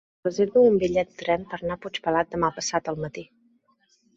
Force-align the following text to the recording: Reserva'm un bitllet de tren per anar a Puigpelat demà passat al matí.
Reserva'm 0.27 0.63
un 0.69 0.77
bitllet 0.83 1.11
de 1.11 1.19
tren 1.23 1.45
per 1.51 1.59
anar 1.59 1.77
a 1.77 1.81
Puigpelat 1.83 2.33
demà 2.33 2.53
passat 2.59 2.91
al 2.93 2.99
matí. 3.05 3.29